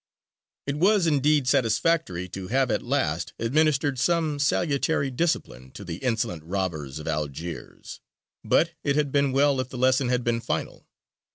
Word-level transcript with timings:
It 0.65 0.77
was, 0.77 1.05
indeed, 1.05 1.47
satisfactory 1.47 2.27
to 2.29 2.47
have 2.47 2.71
at 2.71 2.81
last 2.81 3.33
administered 3.37 3.99
some 3.99 4.39
salutary 4.39 5.11
discipline 5.11 5.69
to 5.73 5.83
the 5.85 5.97
insolent 5.97 6.43
robbers 6.43 6.97
of 6.97 7.07
Algiers; 7.07 7.99
but 8.43 8.71
it 8.83 8.95
had 8.95 9.11
been 9.11 9.31
well 9.31 9.59
if 9.61 9.69
the 9.69 9.77
lesson 9.77 10.09
had 10.09 10.23
been 10.23 10.41
final. 10.41 10.87